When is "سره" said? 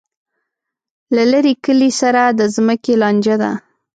2.01-2.21